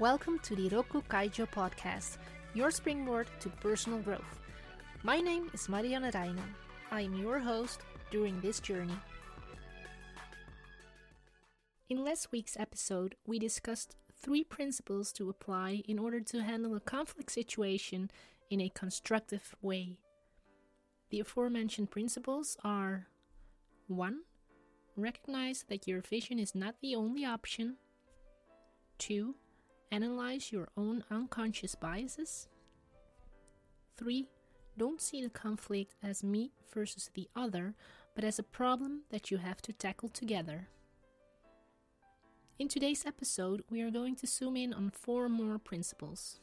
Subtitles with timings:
[0.00, 2.16] Welcome to the Rokku Kaijo podcast,
[2.54, 4.40] your springboard to personal growth.
[5.02, 6.54] My name is Marianne Reijnen.
[6.90, 7.80] I am your host
[8.10, 8.96] during this journey.
[11.90, 16.80] In last week's episode, we discussed three principles to apply in order to handle a
[16.80, 18.10] conflict situation
[18.48, 19.98] in a constructive way.
[21.10, 23.08] The aforementioned principles are
[23.88, 24.20] 1.
[24.96, 27.76] Recognize that your vision is not the only option.
[28.96, 29.34] 2
[29.92, 32.46] Analyze your own unconscious biases.
[33.96, 34.28] 3.
[34.78, 37.74] Don't see the conflict as me versus the other,
[38.14, 40.68] but as a problem that you have to tackle together.
[42.60, 46.38] In today's episode, we are going to zoom in on four more principles.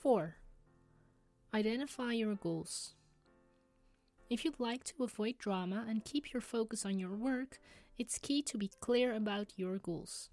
[0.00, 0.36] 4.
[1.52, 2.94] Identify your goals.
[4.30, 7.58] If you'd like to avoid drama and keep your focus on your work,
[7.98, 10.30] it's key to be clear about your goals.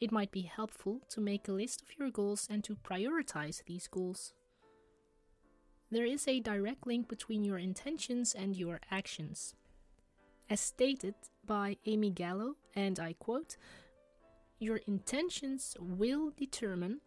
[0.00, 3.88] It might be helpful to make a list of your goals and to prioritize these
[3.88, 4.32] goals.
[5.90, 9.54] There is a direct link between your intentions and your actions.
[10.48, 13.56] As stated by Amy Gallo, and I quote,
[14.60, 17.00] Your intentions will determine,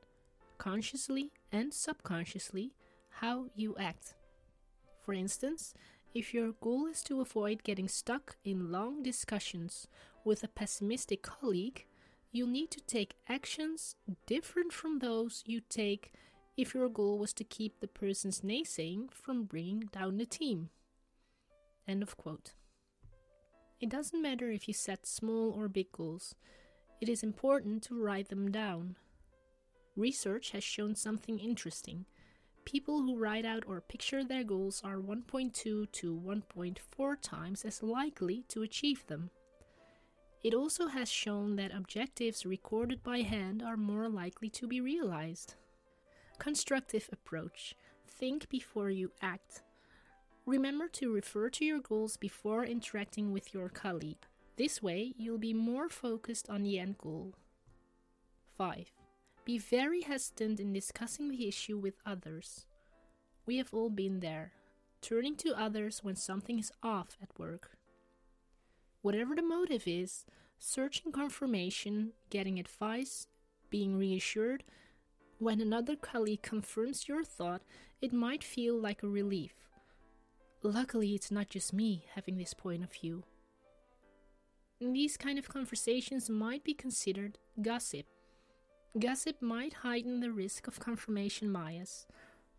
[0.58, 2.74] consciously and subconsciously,
[3.10, 4.16] how you act.
[5.02, 5.74] For instance,
[6.14, 9.88] if your goal is to avoid getting stuck in long discussions
[10.26, 11.86] with a pessimistic colleague,
[12.32, 16.14] you'll need to take actions different from those you take
[16.58, 20.70] if your goal was to keep the person's naysaying from bringing down the team.
[21.88, 22.54] End of quote.
[23.80, 26.36] It doesn't matter if you set small or big goals,
[27.02, 28.96] it is important to write them down.
[29.96, 32.06] Research has shown something interesting.
[32.64, 38.44] People who write out or picture their goals are 1.2 to 1.4 times as likely
[38.50, 39.32] to achieve them.
[40.44, 45.56] It also has shown that objectives recorded by hand are more likely to be realized.
[46.40, 47.76] Constructive approach.
[48.08, 49.62] Think before you act.
[50.48, 54.26] Remember to refer to your goals before interacting with your colleague.
[54.58, 57.36] This way, you'll be more focused on the end goal.
[58.58, 58.92] 5.
[59.46, 62.66] Be very hesitant in discussing the issue with others.
[63.46, 64.54] We have all been there,
[65.02, 67.72] turning to others when something is off at work.
[69.02, 70.26] Whatever the motive is,
[70.60, 73.28] searching confirmation, getting advice,
[73.70, 74.64] being reassured,
[75.40, 77.64] when another colleague confirms your thought,
[78.00, 79.54] it might feel like a relief.
[80.62, 83.24] Luckily, it's not just me having this point of view.
[84.80, 88.06] These kind of conversations might be considered gossip.
[89.00, 92.06] Gossip might heighten the risk of confirmation bias.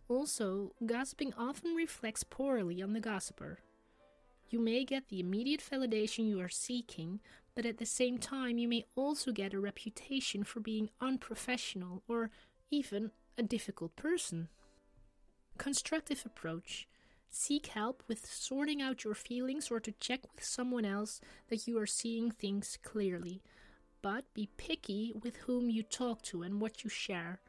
[0.09, 3.61] Also, gossiping often reflects poorly on the gossiper.
[4.53, 7.21] You may get the immediate validation you are seeking,
[7.55, 12.29] but at the same time, you may also get a reputation for being unprofessional or
[12.71, 14.49] even a difficult person.
[15.57, 16.87] Constructive approach.
[17.31, 21.79] Seek help with sorting out your feelings or to check with someone else that you
[21.79, 23.41] are seeing things clearly.
[24.03, 27.41] But be picky with whom you talk to and what you share.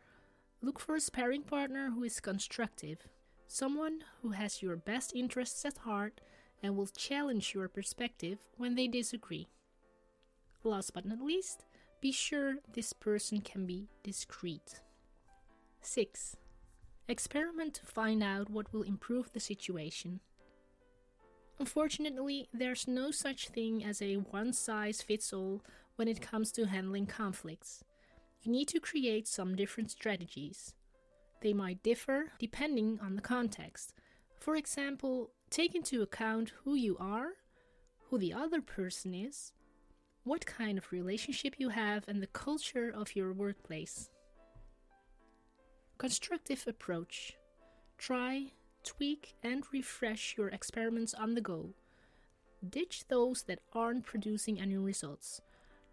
[0.61, 2.99] Look for a sparring partner who is constructive,
[3.45, 6.21] someone who has your best interests at heart
[6.63, 9.47] and will challenge your perspective when they disagree.
[10.63, 11.65] Last but not least,
[12.01, 14.81] be sure this person can be discreet.
[15.81, 16.37] 6.
[17.09, 20.21] Experiment to find out what will improve the situation.
[21.59, 25.61] Unfortunately, there's no such thing as a one size fits all
[25.97, 27.83] when it comes to handling conflicts.
[28.41, 30.73] You need to create some different strategies.
[31.41, 33.93] They might differ depending on the context.
[34.43, 37.33] For example, Take into account who you are,
[38.09, 39.53] who the other person is,
[40.23, 44.09] what kind of relationship you have, and the culture of your workplace.
[45.99, 47.33] Constructive approach.
[47.99, 51.75] Try, tweak, and refresh your experiments on the go.
[52.67, 55.39] Ditch those that aren't producing any results.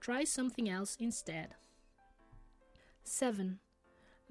[0.01, 1.49] Try something else instead.
[3.05, 3.59] 7.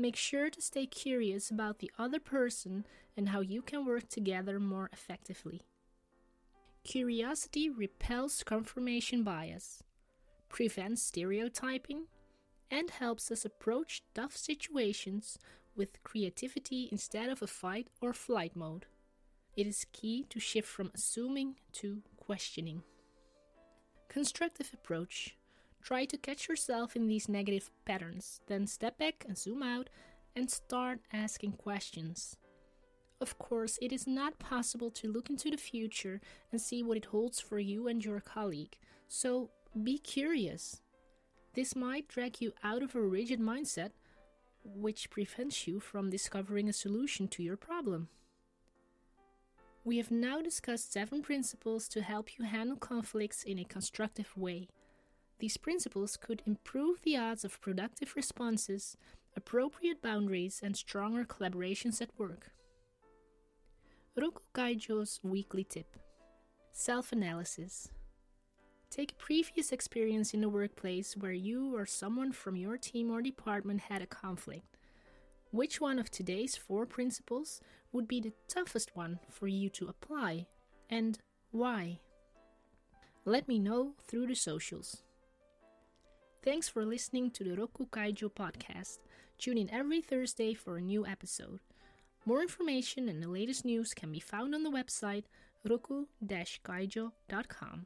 [0.02, 2.86] Make sure to stay curious about the other person
[3.18, 5.62] and how you can work together more effectively.
[6.86, 9.84] Curiosity repels confirmation bias,
[10.48, 12.06] prevents stereotyping,
[12.72, 15.38] and helps us approach tough situations
[15.76, 18.86] with creativity instead of a fight or flight mode.
[19.58, 22.84] It is key to shift from assuming to questioning.
[24.08, 25.36] Constructive approach
[25.82, 29.90] Try to catch yourself in these negative patterns, then step back and zoom out
[30.36, 32.36] and start asking questions.
[33.22, 36.22] Of course, it is not possible to look into the future
[36.52, 38.78] and see what it holds for you and your colleague,
[39.08, 39.50] so
[39.84, 40.82] be curious.
[41.54, 43.92] This might drag you out of a rigid mindset,
[44.64, 48.10] which prevents you from discovering a solution to your problem.
[49.84, 54.68] We have now discussed seven principles to help you handle conflicts in a constructive way.
[55.40, 58.98] These principles could improve the odds of productive responses,
[59.38, 62.52] appropriate boundaries, and stronger collaborations at work.
[64.18, 65.96] Rokku Kaijo's weekly tip
[66.74, 67.90] Self analysis.
[68.90, 73.22] Take a previous experience in the workplace where you or someone from your team or
[73.22, 74.78] department had a conflict.
[75.52, 80.48] Which one of today's four principles would be the toughest one for you to apply,
[80.90, 81.18] and
[81.52, 82.00] why?
[83.26, 85.04] Let me know through the socials.
[86.42, 89.00] Thanks for listening to the Rokku Kaijo podcast.
[89.38, 91.60] Tune in every Thursday for a new episode.
[92.26, 95.26] More information and the latest news can be found on the website
[95.68, 97.86] rokku-kaijo.com.